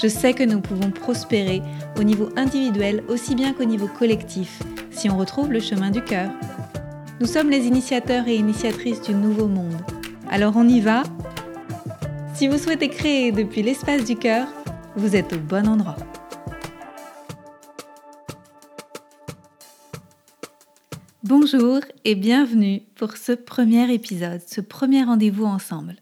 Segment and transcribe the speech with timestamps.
[0.00, 1.60] Je sais que nous pouvons prospérer
[1.98, 4.62] au niveau individuel aussi bien qu'au niveau collectif
[4.92, 6.30] si on retrouve le chemin du cœur.
[7.20, 9.76] Nous sommes les initiateurs et initiatrices du nouveau monde.
[10.30, 11.02] Alors on y va
[12.32, 14.46] Si vous souhaitez créer depuis l'espace du cœur,
[14.94, 15.96] vous êtes au bon endroit.
[21.24, 25.96] Bonjour et bienvenue pour ce premier épisode, ce premier rendez-vous ensemble.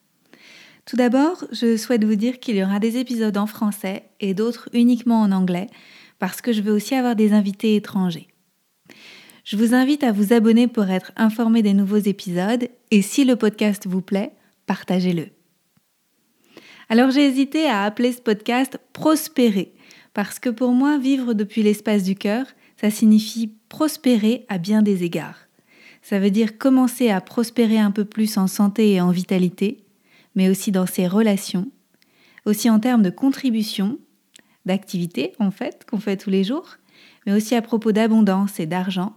[0.86, 4.68] Tout d'abord, je souhaite vous dire qu'il y aura des épisodes en français et d'autres
[4.72, 5.66] uniquement en anglais,
[6.20, 8.28] parce que je veux aussi avoir des invités étrangers.
[9.42, 13.34] Je vous invite à vous abonner pour être informé des nouveaux épisodes et si le
[13.34, 14.30] podcast vous plaît,
[14.66, 15.26] partagez-le.
[16.88, 19.74] Alors j'ai hésité à appeler ce podcast Prospérer,
[20.15, 22.46] parce que pour moi, vivre depuis l'espace du cœur,
[22.80, 25.48] ça signifie prospérer à bien des égards.
[26.00, 29.78] Ça veut dire commencer à prospérer un peu plus en santé et en vitalité,
[30.37, 31.68] mais aussi dans ses relations,
[32.45, 33.98] aussi en termes de contribution,
[34.66, 36.76] d'activité en fait, qu'on fait tous les jours,
[37.26, 39.15] mais aussi à propos d'abondance et d'argent.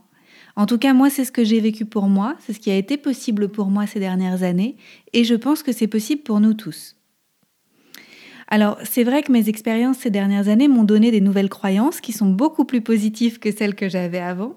[0.56, 2.76] En tout cas, moi, c'est ce que j'ai vécu pour moi, c'est ce qui a
[2.76, 4.78] été possible pour moi ces dernières années,
[5.14, 6.96] et je pense que c'est possible pour nous tous.
[8.48, 12.14] Alors, c'est vrai que mes expériences ces dernières années m'ont donné des nouvelles croyances qui
[12.14, 14.56] sont beaucoup plus positives que celles que j'avais avant.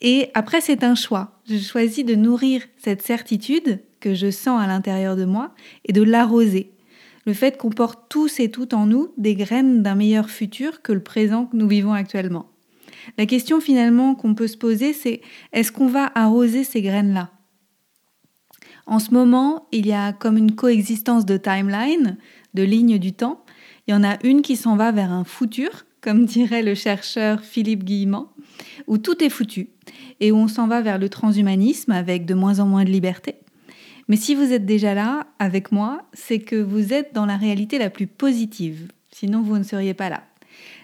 [0.00, 1.40] Et après, c'est un choix.
[1.48, 5.54] Je choisis de nourrir cette certitude que je sens à l'intérieur de moi
[5.86, 6.72] et de l'arroser.
[7.24, 10.92] Le fait qu'on porte tous et toutes en nous des graines d'un meilleur futur que
[10.92, 12.50] le présent que nous vivons actuellement.
[13.16, 17.30] La question finalement qu'on peut se poser, c'est est-ce qu'on va arroser ces graines-là?
[18.86, 22.18] En ce moment, il y a comme une coexistence de timeline,
[22.54, 23.44] de lignes du temps.
[23.86, 27.42] Il y en a une qui s'en va vers un futur, comme dirait le chercheur
[27.42, 28.32] Philippe Guillemant,
[28.88, 29.70] où tout est foutu
[30.18, 33.36] et où on s'en va vers le transhumanisme avec de moins en moins de liberté.
[34.12, 37.78] Mais si vous êtes déjà là avec moi, c'est que vous êtes dans la réalité
[37.78, 38.92] la plus positive.
[39.10, 40.22] Sinon, vous ne seriez pas là.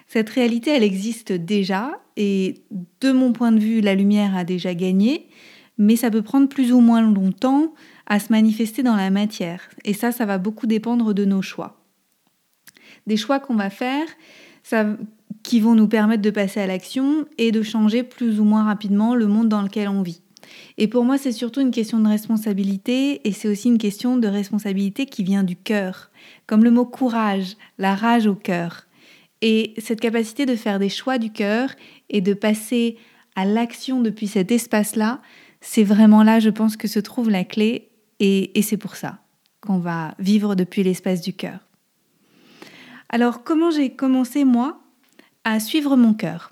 [0.07, 2.63] Cette réalité, elle existe déjà et
[3.01, 5.27] de mon point de vue, la lumière a déjà gagné,
[5.77, 7.75] mais ça peut prendre plus ou moins longtemps
[8.07, 9.69] à se manifester dans la matière.
[9.85, 11.85] Et ça, ça va beaucoup dépendre de nos choix.
[13.05, 14.07] Des choix qu'on va faire,
[15.43, 19.13] qui vont nous permettre de passer à l'action et de changer plus ou moins rapidement
[19.13, 20.23] le monde dans lequel on vit.
[20.77, 24.27] Et pour moi, c'est surtout une question de responsabilité et c'est aussi une question de
[24.27, 26.09] responsabilité qui vient du cœur,
[26.47, 28.85] comme le mot courage, la rage au cœur.
[29.41, 31.71] Et cette capacité de faire des choix du cœur
[32.09, 32.97] et de passer
[33.35, 35.21] à l'action depuis cet espace-là,
[35.61, 37.89] c'est vraiment là, je pense, que se trouve la clé
[38.21, 39.19] et, c'est pour ça
[39.61, 41.59] qu'on va vivre depuis l'espace du cœur.
[43.09, 44.79] Alors, comment j'ai commencé, moi,
[45.43, 46.51] à suivre mon cœur?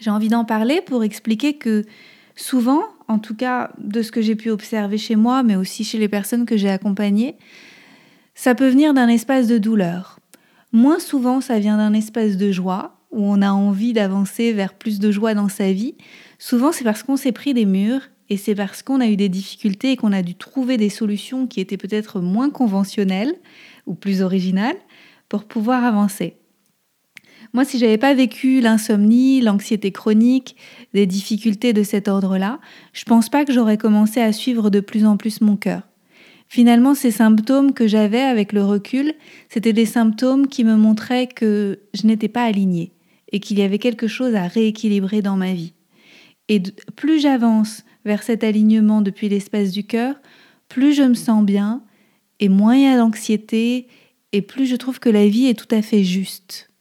[0.00, 1.84] J'ai envie d'en parler pour expliquer que
[2.34, 5.98] Souvent, en tout cas de ce que j'ai pu observer chez moi, mais aussi chez
[5.98, 7.36] les personnes que j'ai accompagnées,
[8.34, 10.18] ça peut venir d'un espace de douleur.
[10.72, 14.98] Moins souvent, ça vient d'un espace de joie, où on a envie d'avancer vers plus
[14.98, 15.94] de joie dans sa vie.
[16.38, 19.28] Souvent, c'est parce qu'on s'est pris des murs et c'est parce qu'on a eu des
[19.28, 23.34] difficultés et qu'on a dû trouver des solutions qui étaient peut-être moins conventionnelles
[23.86, 24.76] ou plus originales
[25.28, 26.36] pour pouvoir avancer.
[27.54, 30.56] Moi, si j'avais pas vécu l'insomnie, l'anxiété chronique,
[30.94, 32.60] des difficultés de cet ordre-là,
[32.94, 35.82] je pense pas que j'aurais commencé à suivre de plus en plus mon cœur.
[36.48, 39.14] Finalement, ces symptômes que j'avais avec le recul,
[39.48, 42.92] c'était des symptômes qui me montraient que je n'étais pas alignée
[43.32, 45.74] et qu'il y avait quelque chose à rééquilibrer dans ma vie.
[46.48, 46.62] Et
[46.96, 50.16] plus j'avance vers cet alignement depuis l'espace du cœur,
[50.68, 51.82] plus je me sens bien
[52.40, 53.88] et moins il y a d'anxiété
[54.32, 56.71] et plus je trouve que la vie est tout à fait juste.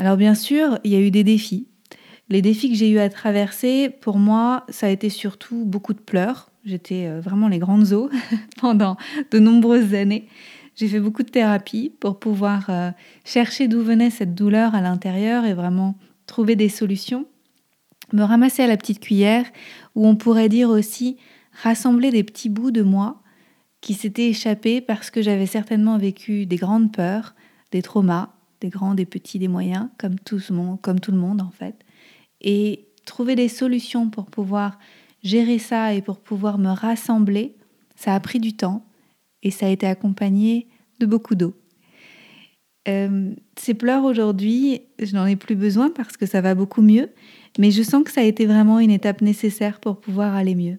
[0.00, 1.66] Alors bien sûr, il y a eu des défis.
[2.30, 6.00] Les défis que j'ai eu à traverser, pour moi, ça a été surtout beaucoup de
[6.00, 6.50] pleurs.
[6.64, 8.08] J'étais euh, vraiment les grandes eaux
[8.58, 8.96] pendant
[9.30, 10.26] de nombreuses années.
[10.74, 12.92] J'ai fait beaucoup de thérapie pour pouvoir euh,
[13.26, 17.26] chercher d'où venait cette douleur à l'intérieur et vraiment trouver des solutions.
[18.14, 19.44] Me ramasser à la petite cuillère,
[19.96, 21.18] ou on pourrait dire aussi
[21.62, 23.20] rassembler des petits bouts de moi
[23.82, 27.34] qui s'étaient échappés parce que j'avais certainement vécu des grandes peurs,
[27.70, 28.30] des traumas,
[28.60, 31.74] des grands, des petits, des moyens, comme tout, le monde en fait.
[32.40, 34.78] Et trouver des solutions pour pouvoir
[35.22, 37.56] gérer ça et pour pouvoir me rassembler,
[37.96, 38.84] ça a pris du temps
[39.42, 40.68] et ça a été accompagné
[40.98, 41.54] de beaucoup d'eau.
[42.88, 47.10] Euh, ces pleurs aujourd'hui, je n'en ai plus besoin parce que ça va beaucoup mieux,
[47.58, 50.78] mais je sens que ça a été vraiment une étape nécessaire pour pouvoir aller mieux.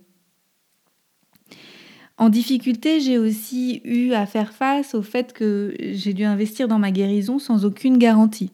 [2.21, 6.77] En difficulté, j'ai aussi eu à faire face au fait que j'ai dû investir dans
[6.77, 8.51] ma guérison sans aucune garantie.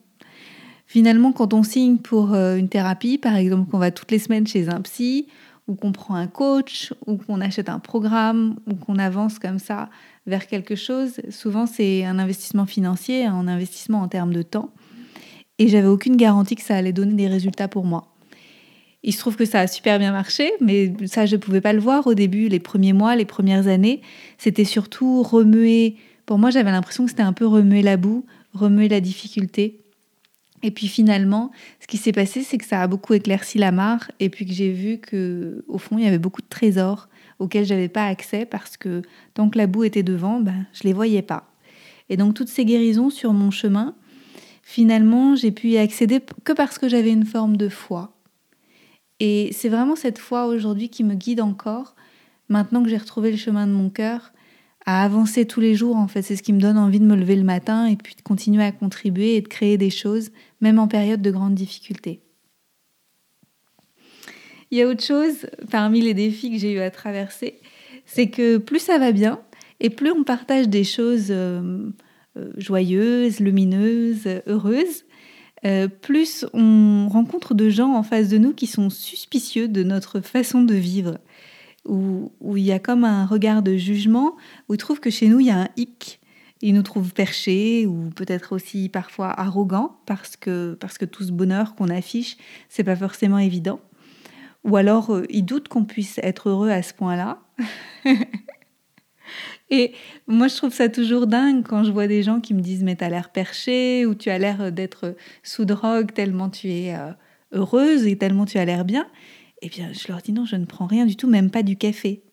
[0.85, 4.47] Finalement, quand on signe pour euh, une thérapie, par exemple qu'on va toutes les semaines
[4.47, 5.27] chez un psy,
[5.67, 9.89] ou qu'on prend un coach, ou qu'on achète un programme, ou qu'on avance comme ça
[10.27, 14.69] vers quelque chose, souvent c'est un investissement financier, un investissement en termes de temps.
[15.59, 18.07] Et j'avais aucune garantie que ça allait donner des résultats pour moi.
[19.03, 21.73] Il se trouve que ça a super bien marché, mais ça, je ne pouvais pas
[21.73, 24.01] le voir au début, les premiers mois, les premières années.
[24.37, 25.95] C'était surtout remuer.
[26.25, 29.79] Pour moi, j'avais l'impression que c'était un peu remuer la boue, remuer la difficulté.
[30.63, 34.11] Et puis finalement, ce qui s'est passé, c'est que ça a beaucoup éclairci la mare,
[34.19, 37.07] et puis que j'ai vu que au fond, il y avait beaucoup de trésors
[37.39, 39.03] auxquels j'avais pas accès parce que
[39.35, 41.51] tant que la boue était devant, ben, je les voyais pas.
[42.09, 43.95] Et donc toutes ces guérisons sur mon chemin,
[44.63, 48.16] finalement, j'ai pu y accéder que parce que j'avais une forme de foi.
[49.19, 51.95] Et c'est vraiment cette foi aujourd'hui qui me guide encore,
[52.49, 54.31] maintenant que j'ai retrouvé le chemin de mon cœur,
[54.85, 55.97] à avancer tous les jours.
[55.97, 58.15] En fait, c'est ce qui me donne envie de me lever le matin et puis
[58.15, 60.31] de continuer à contribuer et de créer des choses,
[60.61, 62.21] même en période de grande difficulté.
[64.71, 67.59] Il y a autre chose parmi les défis que j'ai eu à traverser,
[68.05, 69.39] c'est que plus ça va bien
[69.79, 71.89] et plus on partage des choses euh,
[72.37, 75.05] euh, joyeuses, lumineuses, heureuses,
[75.65, 80.21] euh, plus on rencontre de gens en face de nous qui sont suspicieux de notre
[80.21, 81.17] façon de vivre,
[81.85, 84.35] où, il y a comme un regard de jugement,
[84.67, 86.19] où ils trouvent que chez nous, il y a un hic.
[86.61, 91.31] Ils nous trouvent perchés ou peut-être aussi parfois arrogants parce que, parce que tout ce
[91.31, 92.35] bonheur qu'on affiche,
[92.67, 93.79] c'est pas forcément évident.
[94.63, 97.39] Ou alors, euh, ils doutent qu'on puisse être heureux à ce point-là.
[99.69, 99.93] Et
[100.27, 102.95] moi, je trouve ça toujours dingue quand je vois des gens qui me disent Mais
[102.95, 107.11] t'as l'air perché ou tu as l'air d'être sous drogue tellement tu es euh,
[107.51, 109.07] heureuse et tellement tu as l'air bien.
[109.61, 111.75] Eh bien, je leur dis Non, je ne prends rien du tout, même pas du
[111.75, 112.23] café.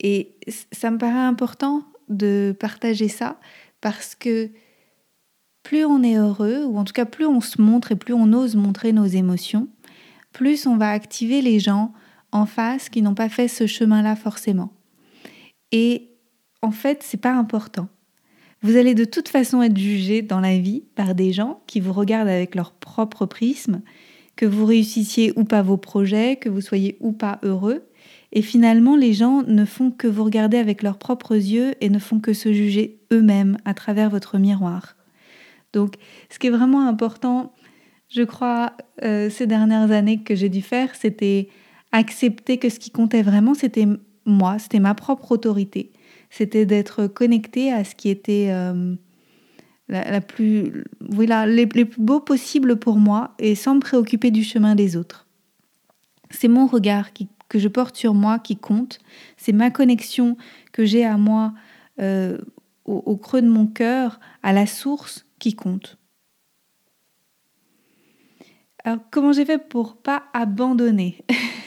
[0.00, 0.36] Et
[0.72, 3.40] ça me paraît important de partager ça
[3.80, 4.50] parce que
[5.62, 8.32] plus on est heureux, ou en tout cas plus on se montre et plus on
[8.32, 9.68] ose montrer nos émotions,
[10.32, 11.92] plus on va activer les gens
[12.30, 14.75] en face qui n'ont pas fait ce chemin-là forcément.
[15.72, 16.10] Et
[16.62, 17.88] en fait, c'est pas important.
[18.62, 21.92] Vous allez de toute façon être jugé dans la vie par des gens qui vous
[21.92, 23.82] regardent avec leur propre prisme,
[24.34, 27.86] que vous réussissiez ou pas vos projets, que vous soyez ou pas heureux.
[28.32, 31.98] Et finalement, les gens ne font que vous regarder avec leurs propres yeux et ne
[31.98, 34.96] font que se juger eux-mêmes à travers votre miroir.
[35.72, 35.94] Donc,
[36.30, 37.52] ce qui est vraiment important,
[38.08, 38.72] je crois,
[39.04, 41.48] euh, ces dernières années que j'ai dû faire, c'était
[41.92, 43.86] accepter que ce qui comptait vraiment, c'était
[44.26, 45.92] moi, c'était ma propre autorité.
[46.30, 48.94] C'était d'être connecté à ce qui était euh,
[49.88, 54.42] la, plus, voilà, les, les, plus beaux possibles pour moi et sans me préoccuper du
[54.42, 55.26] chemin des autres.
[56.30, 57.10] C'est mon regard
[57.48, 58.98] que je porte sur moi qui compte.
[59.36, 60.36] C'est ma connexion
[60.72, 61.54] que j'ai à moi
[62.00, 62.38] euh,
[62.84, 65.98] au creux de mon cœur, à la source qui compte.
[68.86, 71.16] Alors, comment j'ai fait pour pas abandonner?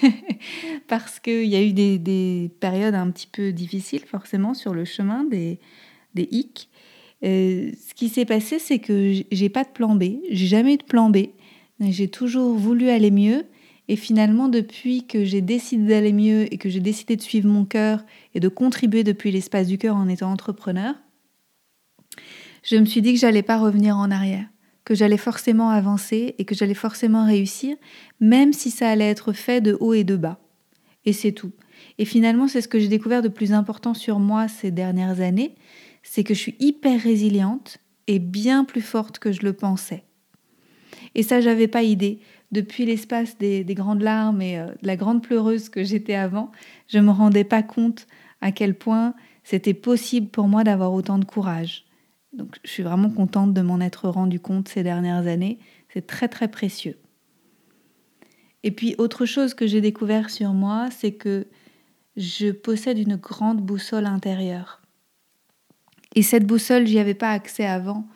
[0.87, 5.25] Parce qu'il y a eu des, périodes un petit peu difficiles, forcément, sur le chemin
[5.25, 5.59] des,
[6.15, 6.69] des hicks.
[7.25, 10.03] Euh, ce qui s'est passé, c'est que j'ai pas de plan B.
[10.29, 11.17] J'ai jamais eu de plan B.
[11.81, 13.43] J'ai toujours voulu aller mieux.
[13.89, 17.65] Et finalement, depuis que j'ai décidé d'aller mieux et que j'ai décidé de suivre mon
[17.65, 20.95] cœur et de contribuer depuis l'espace du cœur en étant entrepreneur,
[22.63, 24.47] je me suis dit que j'allais pas revenir en arrière
[24.89, 27.77] que j'allais forcément avancer et que j'allais forcément réussir,
[28.19, 30.39] même si ça allait être fait de haut et de bas.
[31.05, 31.51] Et c'est tout.
[31.99, 35.53] Et finalement, c'est ce que j'ai découvert de plus important sur moi ces dernières années,
[36.01, 37.77] c'est que je suis hyper résiliente
[38.07, 40.05] et bien plus forte que je le pensais.
[41.13, 42.17] Et ça, j'avais pas idée.
[42.51, 46.49] Depuis l'espace des, grandes larmes et euh, de la grande pleureuse que j'étais avant,
[46.87, 48.07] je me rendais pas compte
[48.41, 51.85] à quel point c'était possible pour moi d'avoir autant de courage.
[52.33, 55.59] Donc je suis vraiment contente de m'en être rendu compte ces dernières années.
[55.93, 56.97] C'est très très précieux.
[58.63, 61.47] Et puis autre chose que j'ai découvert sur moi, c'est que
[62.17, 64.81] je possède une grande boussole intérieure.
[66.15, 68.07] Et cette boussole, j'y avais pas accès avant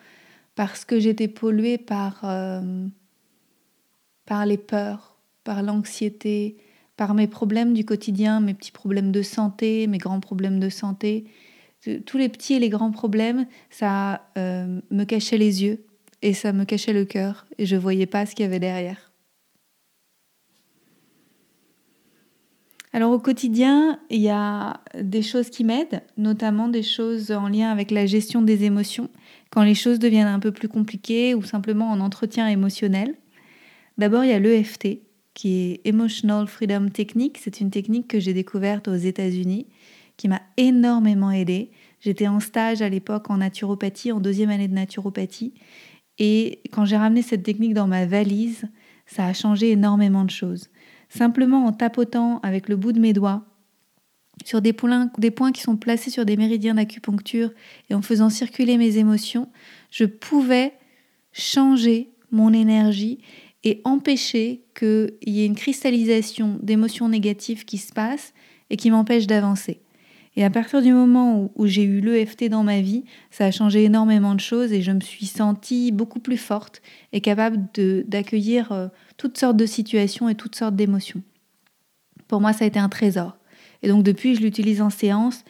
[0.55, 2.88] parce que j'étais polluée par, euh,
[4.25, 6.58] par les peurs, par l'anxiété,
[6.98, 11.25] par mes problèmes du quotidien, mes petits problèmes de santé, mes grands problèmes de santé
[12.05, 15.85] tous les petits et les grands problèmes, ça euh, me cachait les yeux
[16.21, 19.11] et ça me cachait le cœur et je voyais pas ce qu'il y avait derrière.
[22.95, 27.71] Alors au quotidien, il y a des choses qui m'aident, notamment des choses en lien
[27.71, 29.09] avec la gestion des émotions,
[29.49, 33.15] quand les choses deviennent un peu plus compliquées ou simplement en entretien émotionnel.
[33.97, 34.99] D'abord, il y a l'EFT,
[35.33, 37.39] qui est Emotional Freedom Technique.
[37.41, 39.65] C'est une technique que j'ai découverte aux États-Unis,
[40.27, 41.72] m'a énormément aidée.
[42.00, 45.53] J'étais en stage à l'époque en naturopathie, en deuxième année de naturopathie.
[46.20, 48.65] Et quand j'ai ramené cette technique dans ma valise,
[49.06, 50.70] ça a changé énormément de choses.
[51.10, 53.46] Simplement en tapotant avec le bout de mes doigts
[54.46, 57.51] sur des points, des points qui sont placés sur des méridiens d'acupuncture
[57.89, 59.50] et en faisant circuler mes émotions,
[59.92, 60.74] je pouvais
[61.32, 63.20] changer mon énergie
[63.63, 68.34] et empêcher qu'il y ait une cristallisation d'émotions négatives qui se passe
[68.70, 69.82] et qui m'empêche d'avancer.
[70.35, 73.83] Et à partir du moment où, j'ai eu l'EFT dans ma vie, ça a changé
[73.83, 77.57] énormément de choses et je me suis sentie beaucoup plus forte et capable
[78.07, 78.87] d'accueillir euh,
[79.17, 81.21] toutes sortes de situations et toutes sortes d'émotions.
[82.27, 83.37] Pour moi, ça a été un trésor.
[83.83, 85.43] Et donc depuis, je l'utilise en séance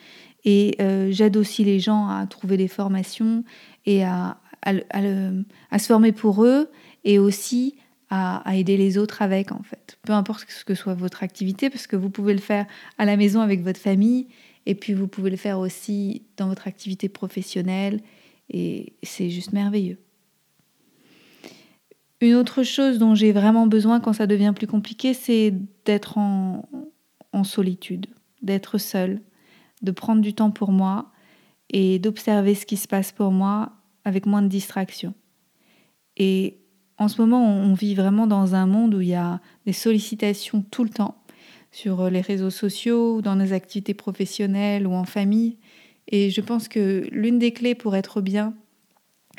[0.44, 3.46] et euh, j'aide aussi les gens à trouver des formations
[3.86, 6.70] et à, à, se former pour eux
[7.06, 7.76] et aussi
[8.10, 9.98] à, aider les autres avec en fait.
[10.04, 12.66] Peu importe ce que soit votre activité, parce que vous pouvez le faire
[12.98, 14.28] à la maison avec votre famille
[14.66, 18.02] et puis vous pouvez le faire aussi dans votre activité professionnelle
[18.50, 20.00] et c'est juste merveilleux.
[22.22, 25.54] Une autre chose dont j'ai vraiment besoin quand ça devient plus compliqué, c'est
[25.86, 26.64] d'être en,
[27.44, 28.08] solitude,
[28.42, 29.22] d'être seule,
[29.82, 31.12] de prendre du temps pour moi
[31.70, 33.74] et d'observer ce qui se passe pour moi
[34.06, 35.14] avec moins de distractions.
[36.16, 36.60] Et
[36.98, 40.62] en ce moment, on vit vraiment dans un monde où il y a des sollicitations
[40.62, 41.23] tout le temps
[41.74, 45.58] sur les réseaux sociaux, dans nos activités professionnelles ou en famille.
[46.08, 48.54] Et je pense que l'une des clés pour être bien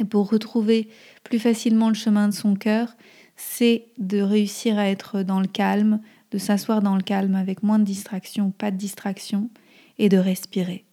[0.01, 0.89] et pour retrouver
[1.23, 2.97] plus facilement le chemin de son cœur,
[3.37, 6.01] c'est de réussir à être dans le calme,
[6.33, 9.49] de s'asseoir dans le calme avec moins de distractions, pas de distractions,
[9.97, 10.85] et de respirer,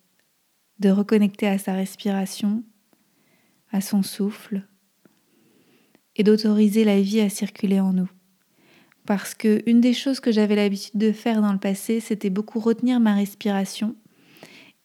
[0.78, 2.64] de reconnecter à sa respiration,
[3.72, 4.62] à son souffle,
[6.16, 8.12] et d'autoriser la vie à circuler en nous.
[9.06, 12.60] Parce que une des choses que j'avais l'habitude de faire dans le passé, c'était beaucoup
[12.60, 13.96] retenir ma respiration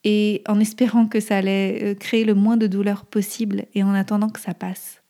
[0.04, 3.92] et en espérant que ça allait euh, créer le moins de douleur possible et en
[3.92, 5.02] attendant que ça passe.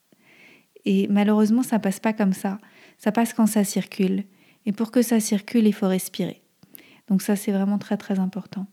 [0.87, 2.59] Et malheureusement, ça passe pas comme ça.
[2.97, 4.25] Ça passe quand ça circule.
[4.65, 6.41] Et pour que ça circule, il faut respirer.
[7.09, 8.67] Donc ça, c'est vraiment très très important.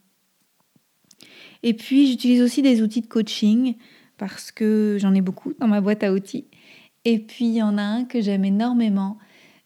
[1.61, 3.75] Et puis, j'utilise aussi des outils de coaching
[4.17, 6.47] parce que j'en ai beaucoup dans ma boîte à outils.
[7.03, 9.17] Et puis, il y en a un que j'aime énormément,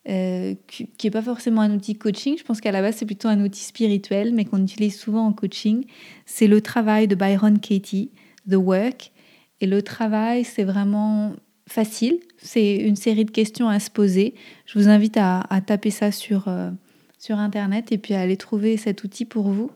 [0.10, 2.38] euh, qui n'est pas forcément un outil coaching.
[2.38, 5.34] Je pense qu'à la base, c'est plutôt un outil spirituel, mais qu'on utilise souvent en
[5.34, 5.86] coaching.
[6.26, 8.12] C'est le travail de Byron Katie,
[8.50, 9.12] The Work.
[9.60, 11.34] Et le travail, c'est vraiment
[11.68, 12.20] facile.
[12.38, 14.34] C'est une série de questions à se poser.
[14.66, 16.72] Je vous invite à, taper ça sur, euh,
[17.20, 19.72] sur Internet et puis à aller trouver cet outil pour vous.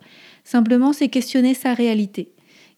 [0.46, 2.32] Simplement, c'est questionner sa réalité,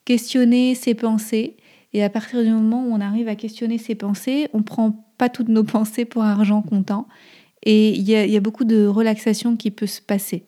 [0.05, 1.55] questionner ses pensées.
[1.93, 5.29] Et à partir du moment où on arrive à questionner ses pensées, on prend pas
[5.29, 7.07] toutes nos pensées pour argent comptant
[7.63, 10.43] et il y, a, beaucoup de relaxation qui peut se passer.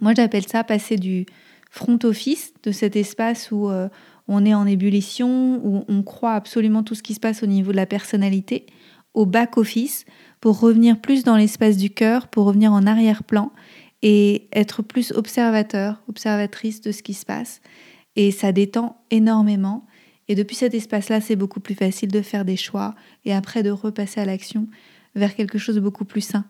[0.00, 1.26] Moi, j'appelle ça passer du
[1.70, 3.88] front office, de cet espace où euh,
[4.26, 7.70] on est en ébullition, où on croit absolument tout ce qui se passe au niveau
[7.70, 8.64] de la personnalité,
[9.12, 10.06] au back office,
[10.40, 13.52] pour revenir plus dans l'espace du cœur, pour revenir en arrière-plan
[14.00, 17.60] et être plus observateur, observatrice de ce qui se passe.
[18.14, 19.86] Et ça détend énormément.
[20.28, 22.94] Et depuis cet espace-là, c'est beaucoup plus facile de faire des choix
[23.26, 24.66] et après de repasser à l'action
[25.16, 26.44] vers quelque chose de beaucoup plus sain.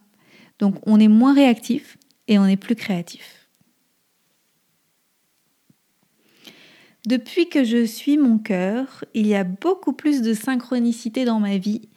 [0.58, 1.96] Donc on est moins réactif
[2.28, 3.48] et on est plus créatif.
[7.06, 11.56] Depuis que je suis mon cœur, il y a beaucoup plus de synchronicité dans ma
[11.56, 11.88] vie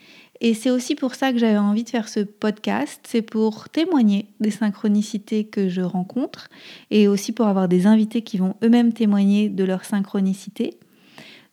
[0.41, 4.27] et c'est aussi pour ça que j'avais envie de faire ce podcast, c'est pour témoigner
[4.39, 6.47] des synchronicités que je rencontre
[6.91, 10.79] et aussi pour avoir des invités qui vont eux-mêmes témoigner de leur synchronicité.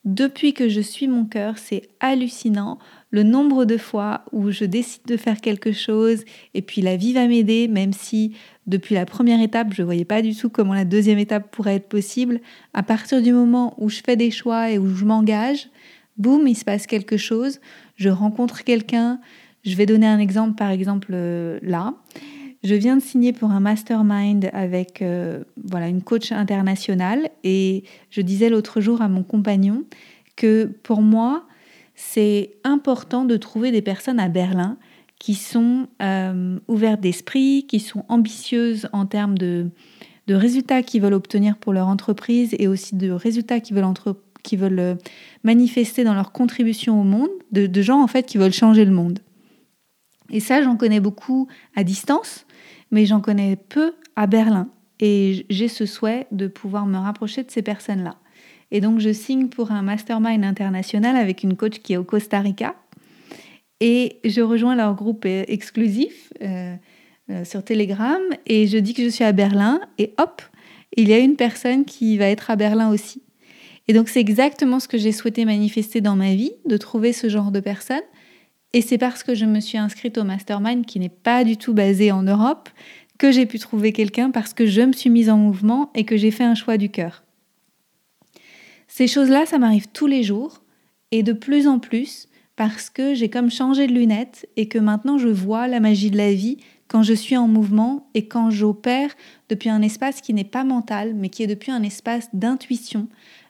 [0.05, 2.79] Depuis que je suis mon cœur, c'est hallucinant
[3.17, 7.15] le nombre de fois où je décide de faire quelque chose et puis la vie
[7.15, 10.75] va m'aider, même si depuis la première étape, je ne voyais pas du tout comment
[10.75, 12.41] la deuxième étape pourrait être possible.
[12.75, 15.71] À partir du moment où je fais des choix et où je m'engage,
[16.19, 17.59] boum, il se passe quelque chose.
[17.97, 19.19] Je rencontre quelqu'un.
[19.65, 21.95] Je vais donner un exemple, par exemple, euh, là.
[22.65, 28.21] Je viens de signer pour un mastermind avec euh, voilà une coach internationale et je
[28.21, 29.85] disais l'autre jour à mon compagnon
[30.35, 31.46] que pour moi,
[31.97, 34.77] c'est important de trouver des personnes à Berlin
[35.19, 39.71] qui sont euh, ouvertes d'esprit, qui sont ambitieuses en termes de,
[40.29, 44.95] résultats qu'ils veulent obtenir pour leur entreprise et aussi de résultats qu'ils veulent, euh,
[45.43, 48.93] manifester dans leur contribution au monde, de, de gens en fait qui veulent changer le
[48.93, 49.21] monde.
[50.31, 52.47] Et ça, j'en connais beaucoup à distance,
[52.91, 54.69] mais j'en connais peu à Berlin
[55.01, 58.17] et j'ai ce souhait de pouvoir me rapprocher de ces personnes-là.
[58.71, 62.41] Et donc je signe pour un mastermind international avec une coach qui est au Costa
[62.41, 62.75] Rica
[63.81, 66.75] et je rejoins leur groupe euh, exclusif euh,
[67.31, 70.43] euh, sur Telegram et je dis que je suis à Berlin et hop,
[70.97, 73.23] il y a une personne qui va être à Berlin aussi.
[73.89, 77.29] Et donc c'est exactement ce que j'ai souhaité manifester dans ma vie, de trouver ce
[77.29, 78.03] genre de personne.
[78.73, 81.73] Et c'est parce que je me suis inscrite au mastermind qui n'est pas du tout
[81.73, 82.69] basé en Europe
[83.19, 86.17] que j'ai pu trouver quelqu'un parce que je me suis mise en mouvement et que
[86.17, 87.26] j'ai fait un choix du cœur.
[88.89, 90.63] Ces choses-là, ça m'arrive tous les jours
[91.11, 95.19] et de plus en plus parce que j'ai comme changé de lunettes et que maintenant
[95.19, 96.57] je vois la magie de la vie
[96.89, 99.11] quand je suis en mouvement et quand j'opère
[99.49, 103.09] depuis un espace qui n'est pas mental mais qui est depuis un espace d'intuition,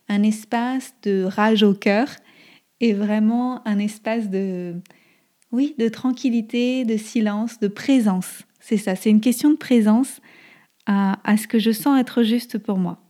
[0.08, 2.08] un espace de rage au cœur
[2.80, 4.74] et vraiment un espace de
[5.52, 8.42] oui, de tranquillité, de silence, de présence.
[8.58, 10.20] C'est ça, c'est une question de présence
[10.86, 13.05] à, à ce que je sens être juste pour moi.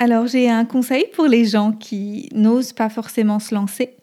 [0.00, 3.96] Alors j'ai un conseil pour les gens qui n'osent pas forcément se lancer.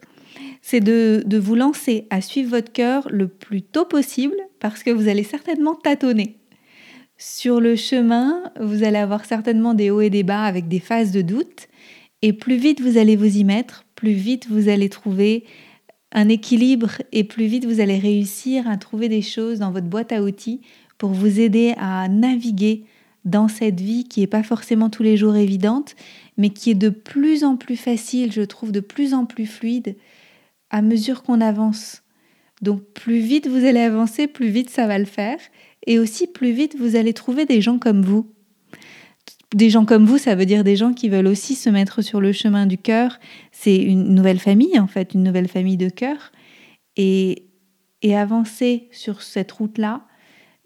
[0.61, 5.07] C'est de, vous lancer à suivre votre cœur le plus tôt possible parce que vous
[5.07, 6.37] allez certainement tâtonner.
[7.17, 11.13] Sur le chemin, vous allez avoir certainement des hauts et des bas avec des phases
[11.13, 11.69] de doute.
[12.21, 15.45] Et plus vite vous allez vous y mettre, plus vite vous allez trouver
[16.11, 20.11] un équilibre et plus vite vous allez réussir à trouver des choses dans votre boîte
[20.11, 20.59] à outils
[20.97, 22.83] pour vous aider à naviguer
[23.25, 25.95] dans cette vie qui n'est pas forcément tous les jours évidente,
[26.37, 29.95] mais qui est de plus en plus facile, je trouve, de plus en plus fluide
[30.69, 32.03] à mesure qu'on avance.
[32.61, 35.39] Donc plus vite vous allez avancer, plus vite ça va le faire,
[35.87, 38.31] et aussi plus vite vous allez trouver des gens comme vous.
[39.53, 42.19] Des gens comme vous, ça veut dire des gens qui veulent aussi se mettre sur
[42.19, 43.19] le chemin du cœur.
[43.51, 46.31] C'est une nouvelle famille, en fait, une nouvelle famille de cœur.
[46.97, 47.43] Et,
[48.13, 50.05] avancer sur cette route-là,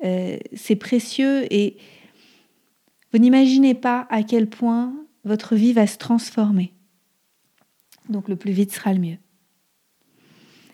[0.04, 1.78] euh, c'est précieux et
[3.12, 4.94] vous n'imaginez pas à quel point
[5.26, 6.74] votre vie va se transformer.
[8.10, 9.18] Donc le plus vite sera le mieux.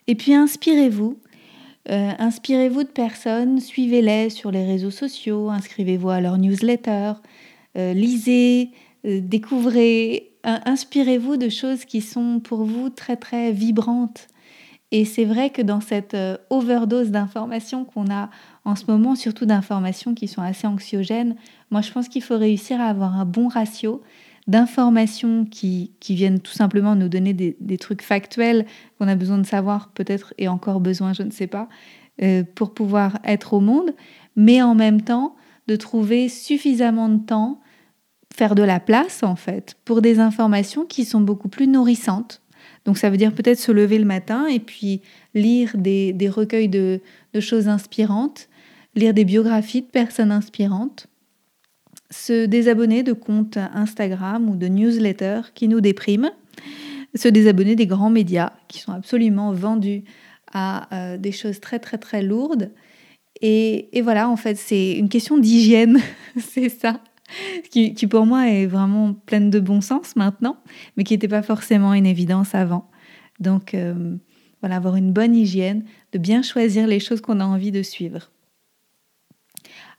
[0.07, 1.17] Et puis inspirez-vous.
[1.89, 7.13] Euh, inspirez-vous de personnes, suivez-les sur les réseaux sociaux, inscrivez-vous à leur newsletter,
[7.77, 8.71] euh, lisez,
[9.05, 14.27] euh, découvrez, inspirez-vous de choses qui sont pour vous très très vibrantes.
[14.91, 16.15] Et c'est vrai que dans cette
[16.49, 18.29] overdose d'informations qu'on a
[18.65, 21.35] en ce moment, surtout d'informations qui sont assez anxiogènes,
[21.71, 24.01] moi je pense qu'il faut réussir à avoir un bon ratio
[24.47, 28.65] d'informations qui, qui, viennent tout simplement nous donner des, des trucs factuels
[28.97, 31.67] qu'on a besoin de savoir, peut-être et encore besoin, je ne sais pas,
[32.21, 33.91] euh, pour pouvoir être au monde,
[34.35, 35.35] mais en même temps
[35.67, 37.59] de trouver suffisamment de temps,
[38.33, 42.41] faire de la place en fait, pour des informations qui sont beaucoup plus nourrissantes.
[42.85, 45.01] Donc ça veut dire peut-être se lever le matin et puis
[45.33, 47.01] lire des, des recueils de,
[47.33, 48.47] de choses inspirantes,
[48.95, 51.07] lire des biographies de personnes inspirantes,
[52.11, 56.31] se désabonner de comptes Instagram ou de newsletters qui nous dépriment,
[57.15, 60.03] se désabonner des grands médias qui sont absolument vendus
[60.53, 62.71] à euh, des choses très très très lourdes.
[63.41, 65.99] Et, voilà, en fait, c'est une question d'hygiène,
[66.39, 67.01] c'est ça,
[67.71, 70.57] qui, pour moi est vraiment pleine de bon sens maintenant,
[70.95, 72.89] mais qui n'était pas forcément une évidence avant.
[73.39, 74.15] Donc euh,
[74.61, 78.31] voilà, avoir une bonne hygiène, de bien choisir les choses qu'on a envie de suivre.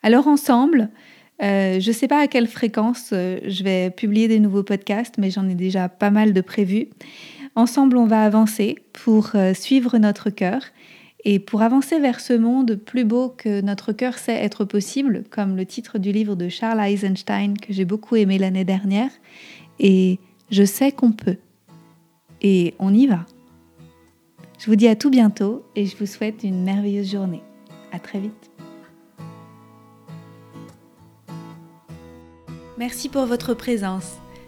[0.03, 0.91] Alors ensemble,
[1.43, 5.19] euh, je ne sais pas à quelle fréquence euh, je vais publier des nouveaux podcasts,
[5.19, 6.89] mais j'en ai déjà pas mal de prévus.
[7.55, 10.61] Ensemble, on va avancer pour suivre notre cœur
[11.29, 15.57] et pour avancer vers ce monde plus beau que notre cœur sait être possible, comme
[15.57, 19.11] le titre du livre de Charles Eisenstein que j'ai beaucoup aimé l'année dernière.
[19.81, 20.21] Et
[20.53, 21.39] je sais qu'on peut.
[22.43, 23.27] Et on y va.
[24.61, 27.43] Je vous dis à tout bientôt et je vous souhaite une merveilleuse journée.
[27.91, 28.51] À très vite.
[32.79, 34.19] Merci pour votre présence.